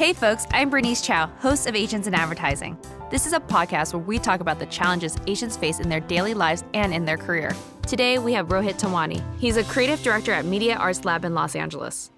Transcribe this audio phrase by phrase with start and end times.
[0.00, 2.78] Hey, folks, I'm Bernice Chow, host of Asians in Advertising.
[3.10, 6.32] This is a podcast where we talk about the challenges Asians face in their daily
[6.32, 7.54] lives and in their career.
[7.86, 9.22] Today, we have Rohit Thawani.
[9.38, 12.10] He's a creative director at Media Arts Lab in Los Angeles.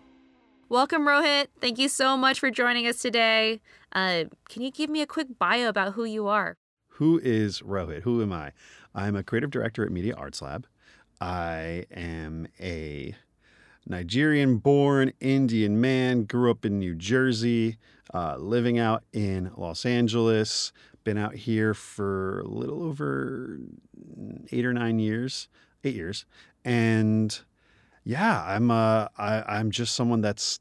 [0.69, 1.49] Welcome, Rohit.
[1.61, 3.61] Thank you so much for joining us today.
[3.93, 6.59] Uh, can you give me a quick bio about who you are?
[6.87, 8.03] Who is Rohit?
[8.03, 8.53] Who am I?
[8.95, 10.69] I'm a creative director at Media Arts Lab.
[11.21, 13.17] I am a
[13.87, 17.79] Nigerian born Indian man, grew up in New Jersey,
[18.15, 20.73] uh, living out in Los Angeles,
[21.05, 23.59] been out here for a little over
[24.53, 25.49] eight or nine years,
[25.85, 26.25] eight years.
[26.65, 27.37] And
[28.05, 30.61] yeah, I'm uh, I, I'm just someone that's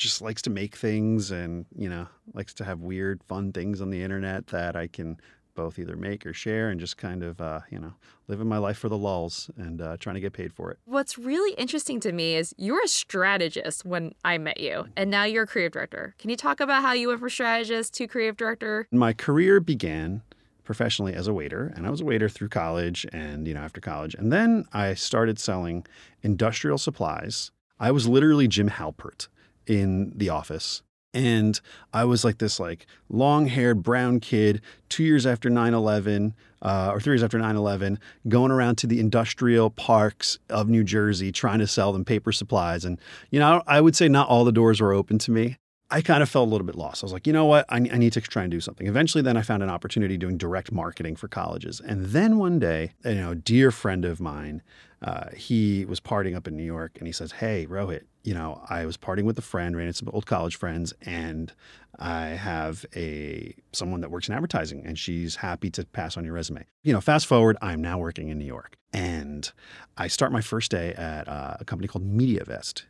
[0.00, 3.90] just likes to make things and you know likes to have weird fun things on
[3.90, 5.20] the internet that i can
[5.60, 7.92] both either make or share and just kind of, uh, you know,
[8.28, 10.78] living my life for the lulls and uh, trying to get paid for it.
[10.86, 15.10] What's really interesting to me is you were a strategist when I met you, and
[15.10, 16.14] now you're a creative director.
[16.18, 18.88] Can you talk about how you went from strategist to creative director?
[18.90, 20.22] My career began
[20.64, 23.82] professionally as a waiter, and I was a waiter through college and, you know, after
[23.82, 24.14] college.
[24.14, 25.84] And then I started selling
[26.22, 27.50] industrial supplies.
[27.78, 29.28] I was literally Jim Halpert
[29.66, 30.80] in the office
[31.12, 31.60] and
[31.92, 36.90] I was like this like long haired brown kid, two years after 9 11, uh,
[36.92, 41.32] or three years after 9 11, going around to the industrial parks of New Jersey
[41.32, 42.84] trying to sell them paper supplies.
[42.84, 42.98] And,
[43.30, 45.56] you know, I would say not all the doors were open to me.
[45.92, 47.02] I kind of felt a little bit lost.
[47.02, 47.64] I was like, you know what?
[47.68, 48.86] I, I, need to try and do something.
[48.86, 51.80] Eventually, then I found an opportunity doing direct marketing for colleges.
[51.80, 54.62] And then one day, you know, a dear friend of mine,
[55.02, 58.62] uh, he was partying up in New York and he says, Hey, Rohit, you know,
[58.68, 61.52] I was partying with a friend, ran into some old college friends, and
[61.98, 66.34] I have a someone that works in advertising and she's happy to pass on your
[66.34, 66.66] resume.
[66.82, 68.76] You know, fast forward, I'm now working in New York.
[68.92, 69.50] And
[69.96, 72.84] I start my first day at uh, a company called MediaVest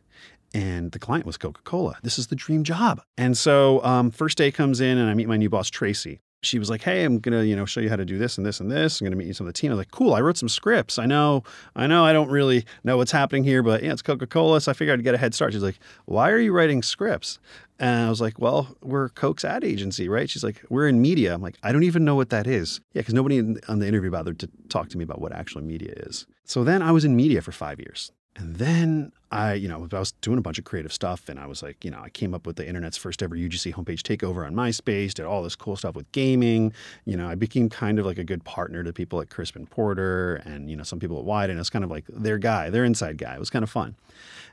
[0.53, 1.97] and the client was Coca Cola.
[2.03, 3.01] This is the dream job.
[3.17, 6.19] And so, um, first day comes in, and I meet my new boss, Tracy.
[6.43, 8.45] She was like, "Hey, I'm gonna, you know, show you how to do this and
[8.45, 8.99] this and this.
[8.99, 10.15] I'm gonna meet you some of the team." I was like, "Cool.
[10.15, 10.97] I wrote some scripts.
[10.97, 11.43] I know,
[11.75, 14.71] I know, I don't really know what's happening here, but yeah, it's Coca Cola, so
[14.71, 17.37] I figured I'd get a head start." She's like, "Why are you writing scripts?"
[17.77, 21.33] And I was like, "Well, we're Coke's ad agency, right?" She's like, "We're in media."
[21.35, 24.09] I'm like, "I don't even know what that is." Yeah, because nobody on the interview
[24.09, 26.25] bothered to talk to me about what actual media is.
[26.43, 28.11] So then I was in media for five years.
[28.35, 31.45] And then I, you know, I was doing a bunch of creative stuff and I
[31.45, 34.45] was like, you know, I came up with the internet's first ever UGC homepage takeover
[34.45, 36.73] on MySpace, did all this cool stuff with gaming.
[37.05, 40.35] You know, I became kind of like a good partner to people at Crispin Porter
[40.45, 41.49] and, you know, some people at Wieden.
[41.49, 43.35] And I was kind of like their guy, their inside guy.
[43.35, 43.95] It was kind of fun.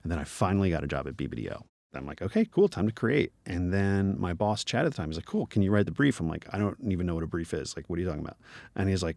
[0.02, 1.62] And then I finally got a job at BBDO.
[1.94, 3.32] I'm like, okay, cool, time to create.
[3.46, 5.92] And then my boss, Chad at the time, was like, cool, can you write the
[5.92, 6.20] brief?
[6.20, 7.76] I'm like, I don't even know what a brief is.
[7.76, 8.36] Like, what are you talking about?
[8.76, 9.16] And he's like,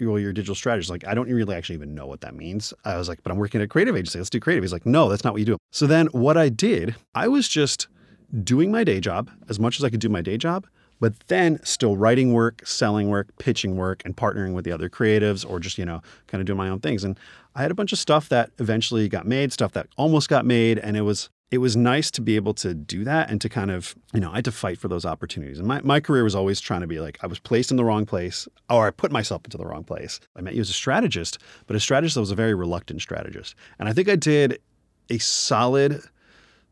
[0.00, 0.90] well, you're a digital strategist.
[0.90, 2.74] Like, I don't really actually even know what that means.
[2.84, 4.18] I was like, but I'm working at a creative agency.
[4.18, 4.64] Let's do creative.
[4.64, 5.56] He's like, no, that's not what you do.
[5.70, 7.88] So then what I did, I was just
[8.42, 10.66] doing my day job as much as I could do my day job,
[11.00, 15.48] but then still writing work, selling work, pitching work, and partnering with the other creatives
[15.48, 17.04] or just, you know, kind of doing my own things.
[17.04, 17.18] And
[17.54, 20.78] I had a bunch of stuff that eventually got made, stuff that almost got made.
[20.78, 23.70] And it was, it was nice to be able to do that and to kind
[23.70, 25.60] of, you know, I had to fight for those opportunities.
[25.60, 27.84] And my, my career was always trying to be like, I was placed in the
[27.84, 30.18] wrong place or I put myself into the wrong place.
[30.34, 31.38] I met you as a strategist,
[31.68, 33.54] but a strategist that was a very reluctant strategist.
[33.78, 34.60] And I think I did
[35.10, 36.02] a solid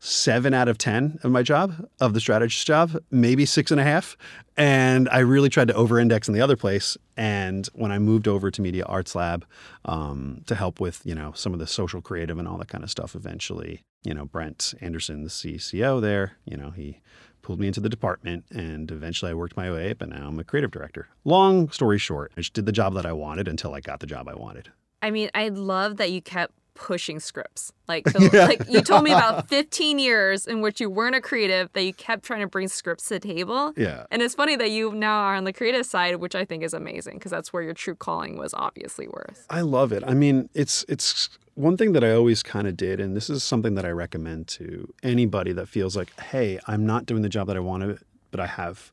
[0.03, 3.83] seven out of 10 of my job, of the strategist job, maybe six and a
[3.83, 4.17] half.
[4.57, 6.97] And I really tried to over index in the other place.
[7.15, 9.45] And when I moved over to Media Arts Lab
[9.85, 12.83] um, to help with, you know, some of the social creative and all that kind
[12.83, 16.99] of stuff eventually, you know, Brent Anderson, the CCO there, you know, he
[17.41, 20.37] pulled me into the department and eventually I worked my way up and now I'm
[20.37, 21.07] a creative director.
[21.23, 24.07] Long story short, I just did the job that I wanted until I got the
[24.07, 24.69] job I wanted.
[25.01, 27.71] I mean, I love that you kept pushing scripts.
[27.87, 28.45] Like, so, yeah.
[28.45, 31.93] like you told me about 15 years in which you weren't a creative, that you
[31.93, 33.73] kept trying to bring scripts to the table.
[33.75, 34.05] Yeah.
[34.11, 36.73] And it's funny that you now are on the creative side, which I think is
[36.73, 39.45] amazing because that's where your true calling was obviously worth.
[39.49, 40.03] I love it.
[40.05, 43.43] I mean, it's it's one thing that I always kind of did, and this is
[43.43, 47.47] something that I recommend to anybody that feels like, hey, I'm not doing the job
[47.47, 47.99] that I want to,
[48.31, 48.91] but I have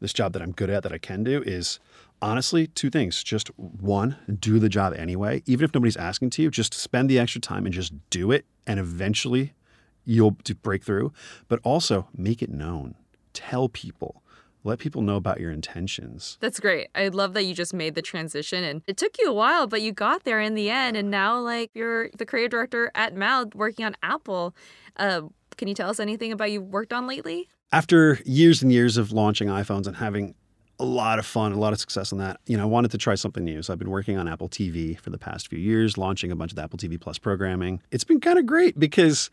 [0.00, 1.80] this job that I'm good at that I can do is
[2.20, 3.22] honestly, two things.
[3.22, 5.42] Just one, do the job anyway.
[5.46, 8.44] Even if nobody's asking to you, just spend the extra time and just do it.
[8.66, 9.54] And eventually
[10.04, 11.12] you'll break through.
[11.48, 12.94] But also make it known.
[13.32, 14.22] Tell people.
[14.64, 16.36] Let people know about your intentions.
[16.40, 16.88] That's great.
[16.94, 19.82] I love that you just made the transition and it took you a while, but
[19.82, 20.96] you got there in the end.
[20.96, 24.54] And now, like, you're the creative director at Mal working on Apple.
[24.96, 25.22] Uh,
[25.56, 27.48] can you tell us anything about you worked on lately?
[27.70, 30.34] After years and years of launching iPhones and having
[30.80, 32.40] a lot of fun, a lot of success on that.
[32.46, 33.62] You know, I wanted to try something new.
[33.62, 36.52] So I've been working on Apple TV for the past few years, launching a bunch
[36.52, 37.82] of Apple TV Plus programming.
[37.90, 39.30] It's been kind of great because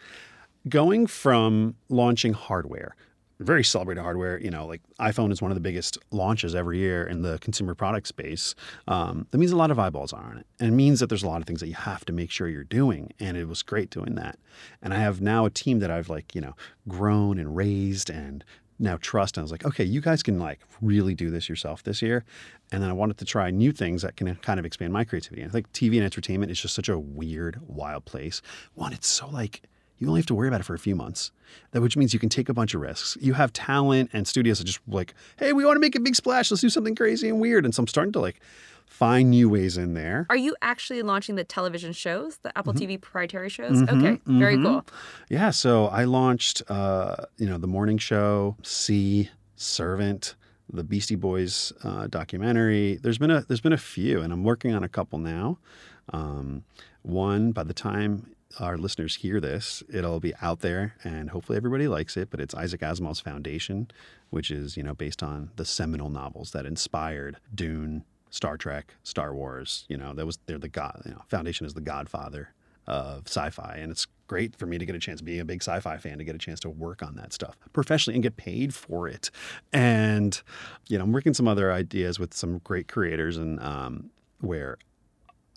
[0.67, 2.95] going from launching hardware,
[3.39, 4.39] very celebrated hardware.
[4.39, 7.75] You know, like iPhone is one of the biggest launches every year in the consumer
[7.75, 8.55] product space.
[8.87, 11.23] Um, that means a lot of eyeballs are on it, and it means that there's
[11.23, 13.11] a lot of things that you have to make sure you're doing.
[13.19, 14.39] And it was great doing that.
[14.81, 16.55] And I have now a team that I've like you know
[16.87, 18.43] grown and raised and
[18.79, 19.37] now trust.
[19.37, 22.23] And I was like, okay, you guys can like really do this yourself this year.
[22.71, 25.41] And then I wanted to try new things that can kind of expand my creativity.
[25.41, 28.41] And I think TV and entertainment is just such a weird, wild place.
[28.73, 29.61] One, it's so like
[29.97, 31.31] you only have to worry about it for a few months.
[31.71, 33.17] That which means you can take a bunch of risks.
[33.21, 36.15] You have talent and studios that just like, hey, we want to make a big
[36.15, 36.51] splash.
[36.51, 37.63] Let's do something crazy and weird.
[37.63, 38.41] And so I'm starting to like
[38.85, 40.25] find new ways in there.
[40.29, 42.91] Are you actually launching the television shows, the Apple mm-hmm.
[42.91, 43.81] TV proprietary shows?
[43.81, 44.39] Mm-hmm, okay, mm-hmm.
[44.39, 44.85] very cool.
[45.29, 50.35] Yeah, so I launched, uh, you know, the morning show, See, Servant,
[50.71, 52.95] the Beastie Boys uh, documentary.
[53.01, 55.59] There's been a there's been a few, and I'm working on a couple now.
[56.13, 56.63] Um,
[57.01, 61.87] one by the time our listeners hear this, it'll be out there, and hopefully everybody
[61.87, 62.29] likes it.
[62.29, 63.89] But it's Isaac Asimov's Foundation,
[64.29, 68.03] which is you know based on the seminal novels that inspired Dune,
[68.35, 69.85] Star Trek, Star Wars.
[69.87, 71.01] You know, that was they're the god.
[71.05, 72.49] You know, Foundation is the godfather
[72.85, 75.97] of sci-fi, and it's great for me to get a chance, being a big sci-fi
[75.97, 79.07] fan, to get a chance to work on that stuff professionally and get paid for
[79.07, 79.31] it.
[79.71, 80.39] And
[80.89, 84.09] you know, I'm working some other ideas with some great creators, and um,
[84.41, 84.77] where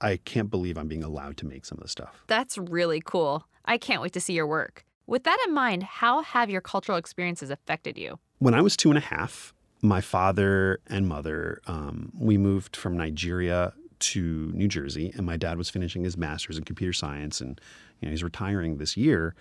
[0.00, 2.22] I can't believe I'm being allowed to make some of the stuff.
[2.28, 3.44] That's really cool.
[3.64, 4.84] I can't wait to see your work.
[5.08, 8.20] With that in mind, how have your cultural experiences affected you?
[8.38, 12.96] When I was two and a half, my father and mother, um, we moved from
[12.96, 17.60] Nigeria to New Jersey, and my dad was finishing his master's in computer science, and
[18.00, 19.34] you know, he's retiring this year.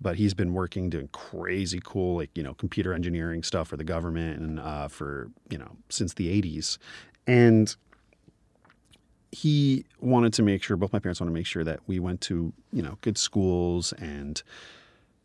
[0.00, 3.84] But he's been working doing crazy cool, like you know, computer engineering stuff for the
[3.84, 6.78] government and uh, for you know since the '80s,
[7.26, 7.74] and
[9.32, 12.20] he wanted to make sure both my parents wanted to make sure that we went
[12.22, 14.42] to you know good schools, and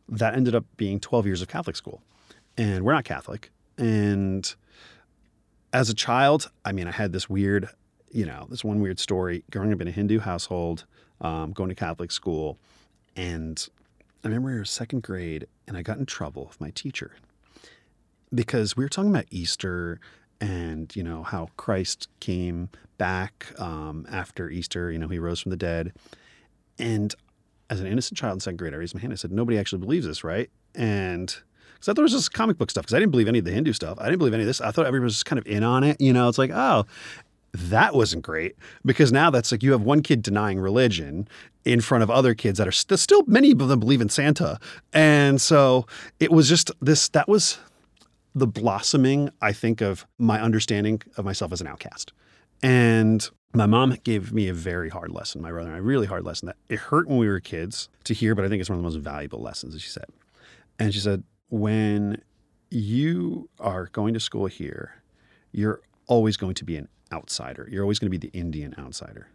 [0.08, 2.02] that ended up being 12 years of Catholic school,
[2.58, 4.54] and we're not Catholic, and
[5.74, 7.70] as a child, I mean, I had this weird,
[8.12, 10.86] you know, this one weird story growing up in a Hindu household,
[11.22, 12.58] um, going to Catholic school.
[13.16, 13.68] And
[14.24, 17.14] I remember we were second grade and I got in trouble with my teacher
[18.34, 20.00] because we were talking about Easter
[20.40, 25.52] and, you know, how Christ came back um, after Easter, you know, he rose from
[25.52, 25.94] the dead.
[26.80, 27.14] And
[27.70, 29.14] as an innocent child in second grade, I raised my hand.
[29.14, 30.50] I said, nobody actually believes this, right?
[30.74, 31.36] And
[31.82, 33.46] because I thought it was just comic book stuff because I didn't believe any of
[33.46, 33.98] the Hindu stuff.
[34.00, 34.62] I didn't believe any of this.
[34.62, 36.00] I thought everybody was just kind of in on it.
[36.00, 36.86] You know, it's like, oh,
[37.54, 38.56] that wasn't great
[38.86, 41.28] because now that's like you have one kid denying religion
[41.66, 44.60] in front of other kids that are st- still many of them believe in Santa.
[44.94, 45.88] And so
[46.20, 47.58] it was just this, that was
[48.36, 52.14] the blossoming, I think, of my understanding of myself as an outcast.
[52.64, 56.08] And my mom gave me a very hard lesson, my brother and I, a really
[56.08, 58.70] hard lesson that it hurt when we were kids to hear, but I think it's
[58.70, 60.06] one of the most valuable lessons, that she said.
[60.80, 62.22] And she said, when
[62.70, 65.04] you are going to school here,
[65.52, 67.68] you're always going to be an outsider.
[67.70, 69.28] You're always going to be the Indian outsider.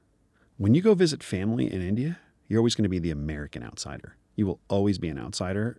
[0.56, 2.18] When you go visit family in India,
[2.48, 4.16] you're always going to be the American outsider.
[4.34, 5.78] You will always be an outsider.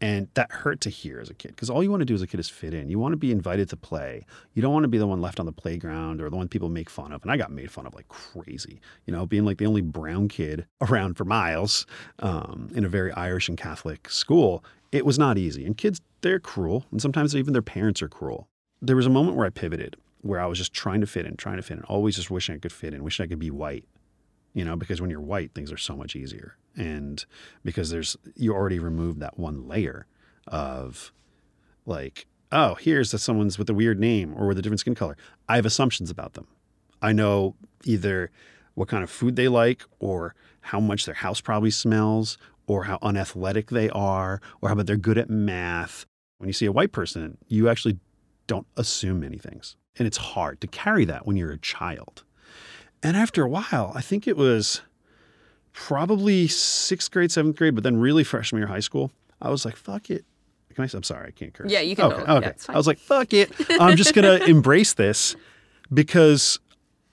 [0.00, 2.20] And that hurt to hear as a kid because all you want to do as
[2.20, 2.90] a kid is fit in.
[2.90, 4.26] You want to be invited to play.
[4.52, 6.68] You don't want to be the one left on the playground or the one people
[6.68, 7.22] make fun of.
[7.22, 10.28] And I got made fun of like crazy, you know, being like the only brown
[10.28, 11.86] kid around for miles
[12.18, 14.64] um, in a very Irish and Catholic school
[14.94, 15.66] it was not easy.
[15.66, 16.86] And kids, they're cruel.
[16.92, 18.46] And sometimes even their parents are cruel.
[18.80, 21.36] There was a moment where I pivoted, where I was just trying to fit in,
[21.36, 23.50] trying to fit in, always just wishing I could fit in, wishing I could be
[23.50, 23.84] white.
[24.54, 26.56] You know, because when you're white, things are so much easier.
[26.76, 27.24] And
[27.64, 30.06] because there's, you already removed that one layer
[30.46, 31.12] of
[31.86, 35.16] like, oh, here's that someone's with a weird name or with a different skin color.
[35.48, 36.46] I have assumptions about them.
[37.02, 38.30] I know either
[38.74, 42.98] what kind of food they like or how much their house probably smells or how
[43.02, 46.06] unathletic they are or how about they're good at math.
[46.38, 47.98] When you see a white person, you actually
[48.46, 49.76] don't assume many things.
[49.96, 52.24] And it's hard to carry that when you're a child.
[53.04, 54.80] And after a while, I think it was
[55.74, 59.76] probably sixth grade, seventh grade, but then really freshman year high school, I was like,
[59.76, 60.24] fuck it.
[60.74, 61.70] Can I, I'm sorry, I can't curse.
[61.70, 62.06] Yeah, you can.
[62.06, 62.46] Okay, okay.
[62.46, 63.52] Yeah, I was like, fuck it.
[63.78, 65.36] I'm just going to embrace this
[65.92, 66.58] because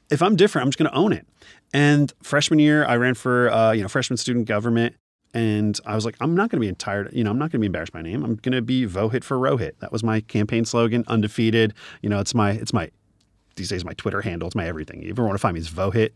[0.10, 1.28] if I'm different, I'm just going to own it.
[1.74, 4.96] And freshman year, I ran for uh, you know freshman student government,
[5.34, 7.10] and I was like, I'm not going to be tired.
[7.14, 8.24] You know, I'm not going to be embarrassed by name.
[8.24, 9.74] I'm going to be Vohit for Rohit.
[9.80, 11.74] That was my campaign slogan, undefeated.
[12.02, 12.90] You know, it's my it's my
[13.56, 14.48] these days my Twitter handle.
[14.48, 15.02] It's my everything.
[15.04, 15.60] You ever want to find me?
[15.60, 16.12] It's Vohit,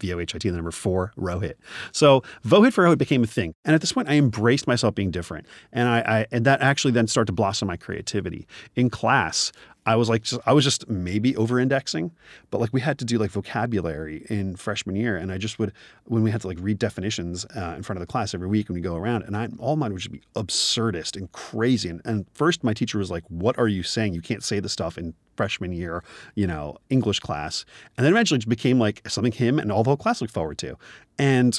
[0.00, 1.54] V O H I T, the number four, Rohit.
[1.92, 3.54] So Vohit for Rohit became a thing.
[3.64, 6.92] And at this point, I embraced myself being different, and I, I and that actually
[6.92, 8.46] then started to blossom my creativity
[8.76, 9.52] in class.
[9.84, 12.12] I was like, I was just maybe over indexing,
[12.50, 15.16] but like we had to do like vocabulary in freshman year.
[15.16, 15.72] And I just would,
[16.04, 18.68] when we had to like read definitions uh, in front of the class every week
[18.68, 21.88] when we go around, and I, all mine would just be absurdist and crazy.
[21.88, 24.14] And, and first, my teacher was like, What are you saying?
[24.14, 26.04] You can't say this stuff in freshman year,
[26.36, 27.64] you know, English class.
[27.96, 30.58] And then eventually it became like something him and all the whole class looked forward
[30.58, 30.76] to.
[31.18, 31.58] And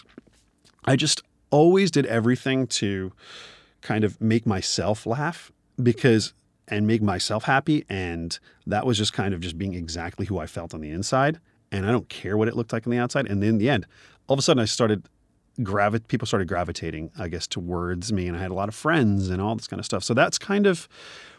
[0.86, 3.12] I just always did everything to
[3.82, 5.52] kind of make myself laugh
[5.82, 6.34] because
[6.74, 7.86] and make myself happy.
[7.90, 8.38] And
[8.68, 11.40] that was just kind of just being exactly who I felt on the inside.
[11.72, 13.28] And I don't care what it looked like on the outside.
[13.28, 13.86] And then in the end,
[14.28, 15.08] all of a sudden I started
[15.62, 18.28] gravi- people started gravitating, I guess, towards me.
[18.28, 20.04] And I had a lot of friends and all this kind of stuff.
[20.04, 20.88] So that's kind of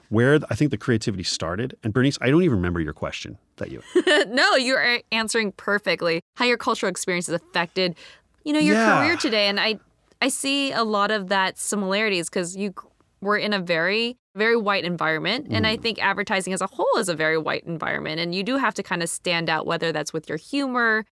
[0.09, 1.77] where I think the creativity started.
[1.83, 3.83] And Bernice, I don't even remember your question that you.
[4.29, 6.21] no, you're answering perfectly.
[6.37, 7.97] How your cultural experience experiences affected,
[8.45, 8.99] you know, your Yeah.
[8.99, 9.79] career today, and I,
[10.23, 12.75] I see a lot of that similarities because you
[13.21, 15.83] were in a very, very white environment, and I mm.
[15.83, 18.83] think advertising as a whole is a very white environment, and you do have to
[18.83, 21.05] kind of stand out, whether that's with your humor.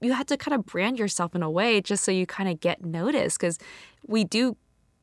[0.00, 2.60] You had to kind of brand yourself in a way just so you kind of
[2.60, 3.58] get noticed because
[4.06, 4.56] we do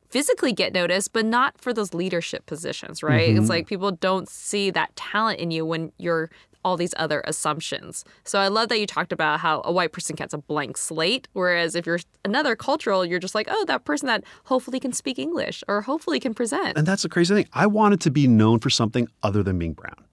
[0.08, 3.30] physically get noticed, but not for those leadership positions, right?
[3.30, 3.48] It's mm-hmm.
[3.48, 6.30] like people don't see that talent in you when you're
[6.64, 8.04] all these other assumptions.
[8.24, 11.28] So I love that you talked about how a white person gets a blank slate,
[11.32, 15.18] whereas if you're another cultural, you're just like, oh, that person that hopefully can speak
[15.18, 16.76] English or hopefully can present.
[16.76, 17.48] And that's the crazy thing.
[17.52, 20.04] I wanted to be known for something other than being brown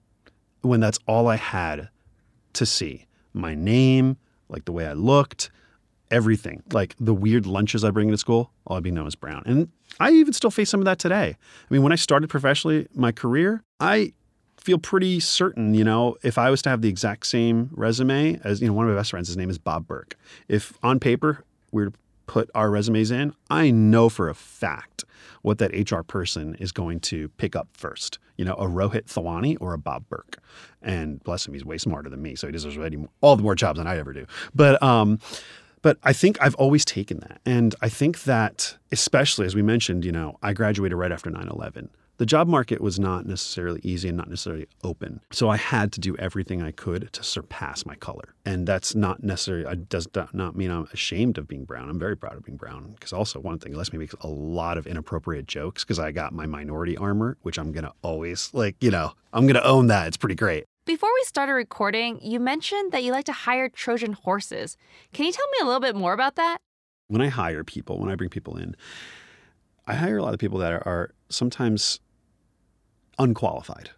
[0.62, 1.88] when that's all I had
[2.54, 3.06] to see.
[3.32, 4.16] My name,
[4.48, 5.50] like the way I looked,
[6.10, 6.62] everything.
[6.72, 9.42] Like the weird lunches I bring into school, all I'd be known as brown.
[9.46, 9.68] And
[9.98, 11.36] I even still face some of that today.
[11.38, 14.12] I mean, when I started professionally my career, I
[14.62, 18.60] feel pretty certain, you know, if I was to have the exact same resume as,
[18.60, 20.16] you know, one of my best friends, his name is Bob Burke.
[20.48, 25.04] If on paper we were to put our resumes in, I know for a fact
[25.42, 28.18] what that HR person is going to pick up first.
[28.36, 30.38] You know, a Rohit Thawani or a Bob Burke.
[30.80, 32.78] And bless him, he's way smarter than me, so he deserves
[33.20, 34.26] all the more jobs than I ever do.
[34.54, 35.18] But um,
[35.82, 37.40] but I think I've always taken that.
[37.44, 41.48] And I think that, especially as we mentioned, you know, I graduated right after 9
[41.48, 41.90] 11.
[42.22, 45.22] The job market was not necessarily easy and not necessarily open.
[45.32, 48.36] So I had to do everything I could to surpass my color.
[48.46, 51.90] And that's not necessarily, it does not mean I'm ashamed of being brown.
[51.90, 52.92] I'm very proud of being brown.
[52.92, 56.12] Because also, one thing, it lets me make a lot of inappropriate jokes because I
[56.12, 59.66] got my minority armor, which I'm going to always, like, you know, I'm going to
[59.66, 60.06] own that.
[60.06, 60.66] It's pretty great.
[60.84, 64.76] Before we started recording, you mentioned that you like to hire Trojan horses.
[65.12, 66.58] Can you tell me a little bit more about that?
[67.08, 68.74] when I hire people, when I bring people in,
[69.86, 72.00] I hire a lot of people that are, are sometimes
[73.18, 73.90] unqualified.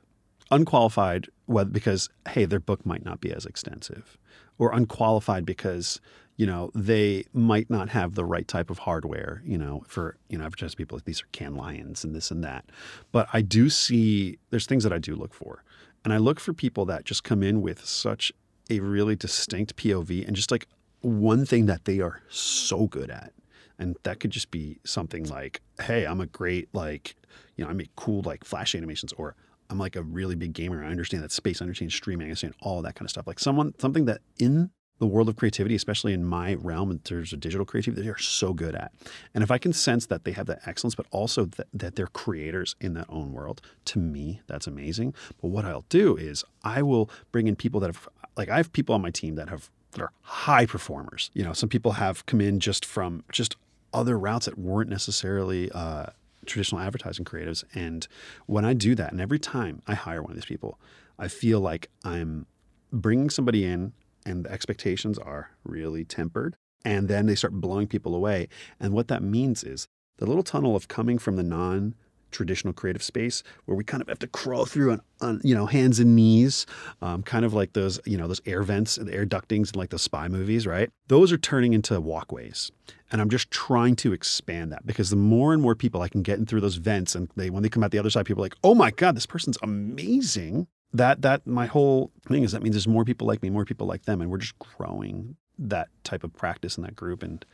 [0.50, 4.16] Unqualified whether, because, hey, their book might not be as extensive,
[4.58, 6.00] or unqualified because,
[6.36, 10.38] you know, they might not have the right type of hardware, you know, for, you
[10.38, 12.64] know, advertising people like these are Cannes Lions and this and that.
[13.12, 15.64] But I do see, there's things that I do look for.
[16.04, 18.32] And I look for people that just come in with such
[18.68, 20.66] a really distinct POV and just like
[21.00, 23.32] one thing that they are so good at.
[23.78, 27.16] And that could just be something like, hey, I'm a great, like,
[27.56, 29.36] you know, I make cool, like, flash animations, or
[29.70, 30.84] I'm like a really big gamer.
[30.84, 33.26] I understand that space, I understand streaming, I understand all that kind of stuff.
[33.26, 34.70] Like, someone, something that in
[35.00, 38.18] the world of creativity, especially in my realm in terms of digital creativity, they are
[38.18, 38.92] so good at.
[39.34, 42.06] And if I can sense that they have that excellence, but also that, that they're
[42.06, 45.12] creators in that own world, to me, that's amazing.
[45.42, 48.72] But what I'll do is I will bring in people that have, like, I have
[48.72, 51.30] people on my team that have that are high performers.
[51.34, 53.56] You know, some people have come in just from just
[53.92, 56.06] other routes that weren't necessarily uh,
[56.46, 57.64] traditional advertising creatives.
[57.74, 58.06] And
[58.46, 60.78] when I do that, and every time I hire one of these people,
[61.18, 62.46] I feel like I'm
[62.92, 63.92] bringing somebody in
[64.26, 66.56] and the expectations are really tempered.
[66.84, 68.48] And then they start blowing people away.
[68.78, 71.94] And what that means is the little tunnel of coming from the non
[72.34, 75.66] traditional creative space where we kind of have to crawl through on, on you know
[75.66, 76.66] hands and knees
[77.00, 79.90] um, kind of like those you know those air vents and air ductings in like
[79.90, 80.90] the spy movies right?
[81.08, 82.70] Those are turning into walkways.
[83.12, 86.22] And i'm just trying to expand that because the more and more people i can
[86.22, 88.42] get in through those vents and they when they come out the other side people
[88.42, 90.66] are like oh my god this person's amazing.
[90.92, 93.86] That that my whole thing is that means there's more people like me more people
[93.86, 97.22] like them and we're just growing that type of practice in that group.
[97.22, 97.44] And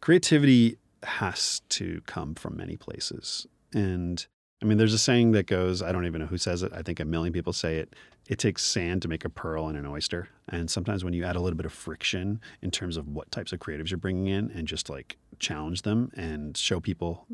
[0.00, 4.26] creativity has to come from many places and
[4.62, 6.72] I mean, there's a saying that goes, I don't even know who says it.
[6.72, 7.94] I think a million people say it.
[8.28, 10.28] It takes sand to make a pearl in an oyster.
[10.48, 13.52] And sometimes when you add a little bit of friction in terms of what types
[13.52, 17.26] of creatives you're bringing in and just like challenge them and show people,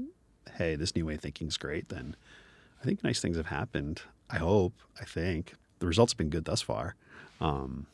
[0.57, 2.15] hey, this new way of thinking is great, then
[2.81, 4.03] I think nice things have happened.
[4.29, 5.55] I hope, I think.
[5.79, 6.95] The results have been good thus far.
[7.41, 7.87] Um,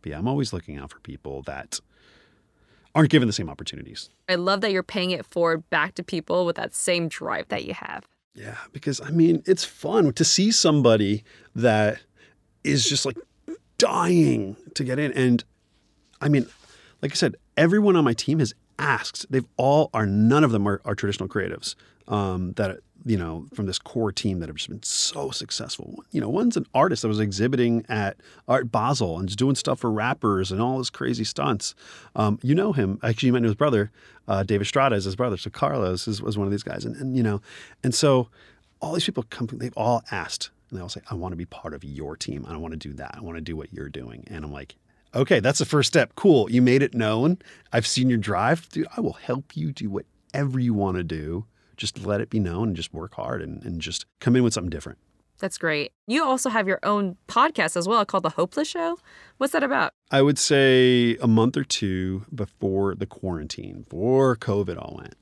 [0.00, 1.78] but yeah, I'm always looking out for people that
[2.94, 4.10] aren't given the same opportunities.
[4.28, 7.64] I love that you're paying it forward back to people with that same drive that
[7.64, 8.06] you have.
[8.34, 12.00] Yeah, because I mean, it's fun to see somebody that
[12.64, 13.18] is just like
[13.78, 15.12] dying to get in.
[15.12, 15.44] And
[16.20, 16.46] I mean,
[17.02, 19.26] like I said, everyone on my team has asked.
[19.30, 21.74] They've all are none of them are, are traditional creatives
[22.08, 26.04] um, that you know from this core team that have just been so successful.
[26.10, 28.16] You know, one's an artist that was exhibiting at
[28.48, 31.74] Art Basel and just doing stuff for rappers and all his crazy stunts.
[32.16, 32.98] Um, you know him.
[33.02, 33.90] Actually, you met his brother,
[34.28, 35.36] uh, David Strada, is his brother.
[35.36, 37.40] So Carlos is, was one of these guys, and, and you know,
[37.82, 38.28] and so
[38.80, 39.48] all these people come.
[39.52, 42.44] They've all asked, and they all say, "I want to be part of your team.
[42.48, 43.14] I want to do that.
[43.16, 44.74] I want to do what you're doing." And I'm like,
[45.14, 46.12] Okay, that's the first step.
[46.14, 46.50] Cool.
[46.50, 47.38] You made it known.
[47.72, 48.68] I've seen your drive.
[48.70, 51.46] Dude, I will help you do whatever you want to do.
[51.76, 54.54] Just let it be known and just work hard and, and just come in with
[54.54, 54.98] something different.
[55.38, 55.92] That's great.
[56.06, 58.98] You also have your own podcast as well called The Hopeless Show.
[59.38, 59.92] What's that about?
[60.10, 65.16] I would say a month or two before the quarantine, before COVID all went.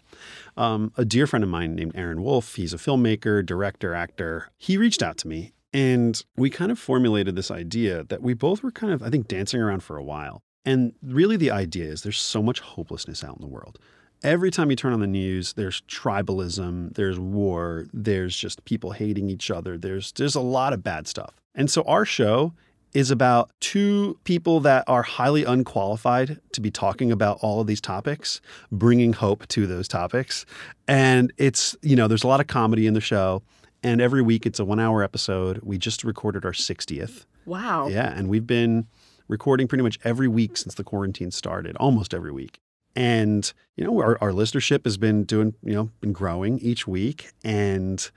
[0.59, 4.51] Um, a dear friend of mine named Aaron Wolf, he's a filmmaker, director, actor.
[4.59, 8.63] He reached out to me and we kind of formulated this idea that we both
[8.63, 10.43] were kind of, I think, dancing around for a while.
[10.65, 13.79] And really, the idea is there's so much hopelessness out in the world.
[14.23, 19.31] Every time you turn on the news, there's tribalism, there's war, there's just people hating
[19.31, 21.41] each other, there's, there's a lot of bad stuff.
[21.55, 22.53] And so our show
[22.93, 27.81] is about two people that are highly unqualified to be talking about all of these
[27.81, 28.41] topics,
[28.73, 30.45] bringing hope to those topics.
[30.89, 33.43] And it's, you know, there's a lot of comedy in the show.
[33.83, 35.61] And every week it's a one hour episode.
[35.63, 37.25] We just recorded our 60th.
[37.47, 37.89] Wow.
[37.89, 38.13] Yeah.
[38.15, 38.87] And we've been
[39.29, 42.61] recording pretty much every week since the quarantine started, almost every week.
[42.97, 47.31] And, you know, our, our listenership has been doing, you know, been growing each week.
[47.45, 48.11] And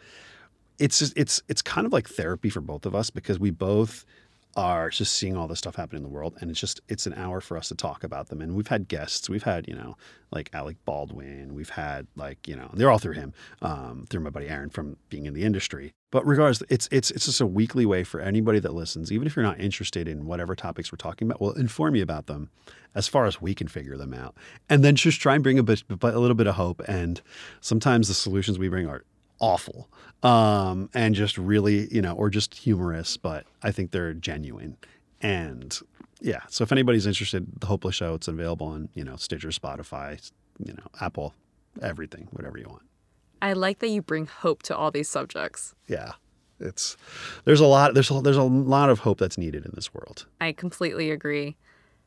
[0.79, 4.03] it's just, it's, it's kind of like therapy for both of us because we both
[4.55, 7.13] are just seeing all this stuff happen in the world and it's just it's an
[7.13, 8.41] hour for us to talk about them.
[8.41, 9.29] And we've had guests.
[9.29, 9.98] We've had you know
[10.31, 11.53] like alec baldwin.
[11.53, 14.98] We've had like you know they're all through him um, through my buddy aaron from
[15.10, 15.93] being in the industry.
[16.12, 19.36] But regardless it's it's it's just a weekly way for anybody that listens even if
[19.36, 22.50] you're not interested in whatever topics we're talking about we'll inform you about them
[22.95, 24.36] as far as we can figure them out.
[24.69, 26.81] And then just try and bring a bit a little bit of hope.
[26.88, 27.22] And
[27.62, 29.03] sometimes the solutions we bring are
[29.43, 29.89] awful
[30.23, 34.77] um, and just really, you know, or just humorous, but I think they're genuine.
[35.21, 35.77] And
[36.21, 40.32] yeah, so if anybody's interested, The Hopeless Show, it's available on, you know, Stitcher, Spotify,
[40.65, 41.34] you know, Apple,
[41.82, 42.84] everything, whatever you want.
[43.41, 45.75] I like that you bring hope to all these subjects.
[45.88, 46.13] Yeah.
[46.60, 46.95] It's
[47.43, 50.27] there's a lot there's a, there's a lot of hope that's needed in this world.
[50.39, 51.58] I completely agree.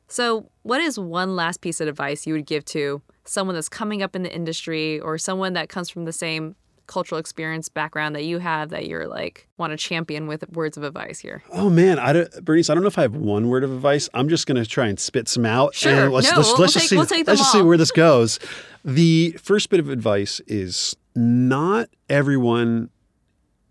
[0.08, 4.02] So, what is one last piece of advice you would give to someone that's coming
[4.02, 6.54] up in the industry or someone that comes from the same
[6.86, 10.82] cultural experience background that you have that you're like want to champion with words of
[10.82, 11.42] advice here?
[11.50, 14.08] Oh man, I don't, Bernice, I don't know if I have one word of advice.
[14.14, 15.74] I'm just going to try and spit some out.
[15.74, 16.96] Sure, let's, no, let's, we'll, let's we'll just take, see.
[16.96, 18.38] we'll take let's just see where this goes.
[18.84, 22.90] The first bit of advice is not everyone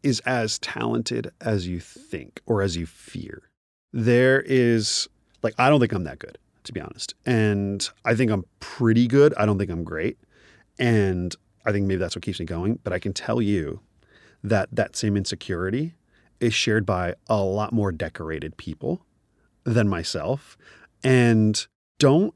[0.03, 3.49] is as talented as you think or as you fear.
[3.91, 5.07] There is
[5.41, 9.07] like I don't think I'm that good to be honest, and I think I'm pretty
[9.07, 9.33] good.
[9.35, 10.17] I don't think I'm great,
[10.77, 12.79] and I think maybe that's what keeps me going.
[12.83, 13.81] But I can tell you
[14.43, 15.95] that that same insecurity
[16.39, 19.05] is shared by a lot more decorated people
[19.63, 20.57] than myself.
[21.03, 21.65] And
[21.97, 22.33] don't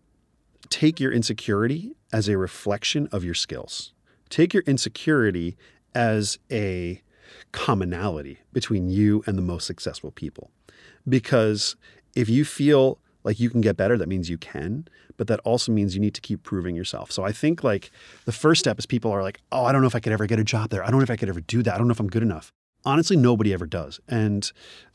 [0.70, 3.94] take your insecurity as a reflection of your skills.
[4.30, 5.58] Take your insecurity
[5.94, 7.02] as a
[7.52, 10.52] commonality between you and the most successful people.
[11.08, 11.76] Because
[12.16, 14.88] if you feel like you can get better, that means you can
[15.20, 17.12] but that also means you need to keep proving yourself.
[17.12, 17.92] So I think like
[18.24, 20.26] the first step is people are like, oh, I don't know if I could ever
[20.26, 20.82] get a job there.
[20.82, 21.76] I don't know if I could ever do that.
[21.76, 22.54] I don't know if I'm good enough.
[22.86, 24.00] Honestly, nobody ever does.
[24.08, 24.50] And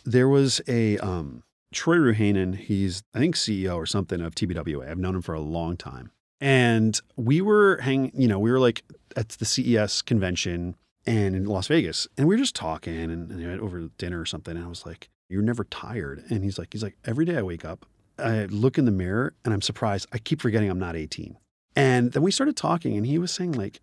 [0.07, 1.43] there was a um,
[1.75, 4.91] Troy Ruhanen, he's I think CEO or something of TBWA.
[4.91, 6.11] I've known him for a long time.
[6.41, 8.83] And we were hanging, you know, we were like
[9.17, 10.75] at the CES convention
[11.07, 14.57] and in Las Vegas, and we were just talking and, and over dinner or something.
[14.57, 17.43] And I was like, "You're never tired." And he's like, "He's like every day I
[17.43, 17.85] wake up,
[18.19, 20.07] I look in the mirror and I'm surprised.
[20.13, 21.37] I keep forgetting I'm not 18.
[21.77, 23.81] And then we started talking, and he was saying, like,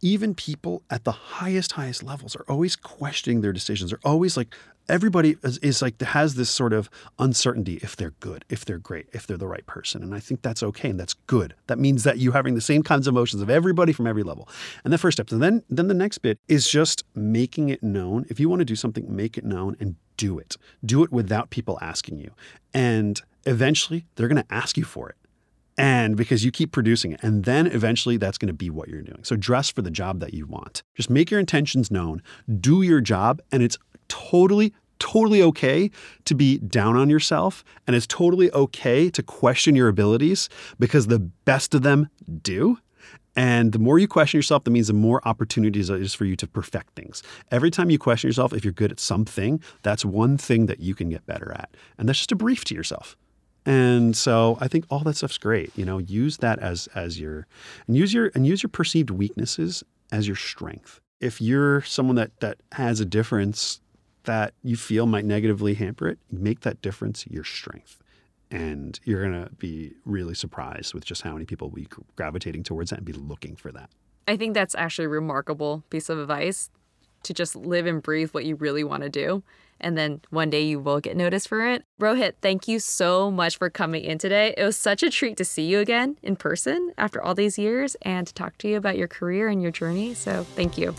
[0.00, 3.90] even people at the highest, highest levels are always questioning their decisions.
[3.90, 4.54] They're always like,
[4.88, 9.08] everybody is, is, like, has this sort of uncertainty if they're good, if they're great,
[9.12, 10.02] if they're the right person.
[10.02, 11.54] And I think that's okay and that's good.
[11.66, 14.48] That means that you're having the same kinds of emotions of everybody from every level.
[14.84, 15.32] And the first step.
[15.32, 18.26] And then, then the next bit is just making it known.
[18.28, 20.56] If you want to do something, make it known and do it.
[20.84, 22.30] Do it without people asking you.
[22.72, 25.16] And eventually they're going to ask you for it.
[25.76, 27.20] And because you keep producing it.
[27.22, 29.24] And then eventually that's going to be what you're doing.
[29.24, 30.82] So dress for the job that you want.
[30.94, 32.22] Just make your intentions known,
[32.60, 33.76] do your job, and it's
[34.08, 35.90] totally, totally okay
[36.26, 37.64] to be down on yourself.
[37.86, 42.08] And it's totally okay to question your abilities because the best of them
[42.42, 42.78] do.
[43.36, 46.36] And the more you question yourself, that means the more opportunities there is for you
[46.36, 47.20] to perfect things.
[47.50, 50.94] Every time you question yourself, if you're good at something, that's one thing that you
[50.94, 51.76] can get better at.
[51.98, 53.16] And that's just a brief to yourself.
[53.66, 55.76] And so I think all that stuff's great.
[55.76, 57.46] You know, use that as as your
[57.86, 61.00] and use your and use your perceived weaknesses as your strength.
[61.20, 63.80] If you're someone that that has a difference
[64.24, 67.98] that you feel might negatively hamper it, make that difference your strength.
[68.50, 72.62] And you're going to be really surprised with just how many people will be gravitating
[72.62, 73.90] towards that and be looking for that.
[74.28, 76.70] I think that's actually a remarkable piece of advice
[77.24, 79.42] to just live and breathe what you really want to do.
[79.84, 81.84] And then one day you will get noticed for it.
[82.00, 84.54] Rohit, thank you so much for coming in today.
[84.56, 87.94] It was such a treat to see you again in person after all these years
[88.00, 90.14] and to talk to you about your career and your journey.
[90.14, 90.94] So thank you.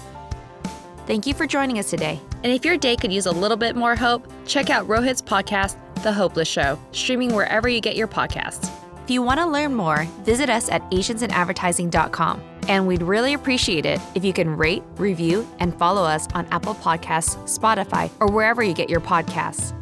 [1.08, 2.20] Thank you for joining us today.
[2.44, 5.78] And if your day could use a little bit more hope, check out Rohit's podcast,
[6.04, 8.70] The Hopeless Show, streaming wherever you get your podcasts.
[9.06, 12.42] If you want to learn more, visit us at asiansinadvertising.com.
[12.68, 16.74] And we'd really appreciate it if you can rate, review, and follow us on Apple
[16.74, 19.74] Podcasts, Spotify, or wherever you get your podcasts.